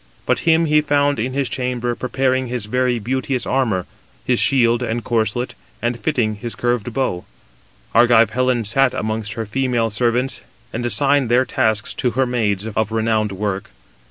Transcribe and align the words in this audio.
But 0.25 0.39
him 0.49 0.65
he 0.65 0.81
found 0.81 1.19
in 1.19 1.33
his 1.33 1.47
chamber 1.47 1.93
preparing 1.93 2.47
his 2.47 2.65
very 2.65 2.97
beauteous 2.97 3.45
armour, 3.45 3.85
his 4.25 4.39
shield 4.39 4.81
and 4.81 5.03
corslet, 5.03 5.53
and 5.79 5.99
fitting 5.99 6.37
his 6.37 6.55
curved 6.55 6.91
bow. 6.91 7.23
Argive 7.93 8.31
Helen 8.31 8.63
sat 8.63 8.95
amongst 8.95 9.33
her 9.33 9.45
female 9.45 9.91
servants, 9.91 10.41
and 10.73 10.83
assigned 10.83 11.29
their 11.29 11.45
tasks 11.45 11.93
to 11.93 12.09
her 12.17 12.25
maids 12.25 12.65
of 12.75 12.91
renowned 12.91 13.31
work. 13.33 13.69